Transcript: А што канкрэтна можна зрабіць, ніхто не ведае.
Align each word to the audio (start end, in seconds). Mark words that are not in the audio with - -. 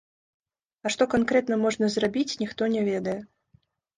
А 0.85 0.91
што 0.93 1.03
канкрэтна 1.13 1.59
можна 1.65 1.89
зрабіць, 1.95 2.37
ніхто 2.43 2.71
не 2.79 2.81
ведае. 2.91 3.17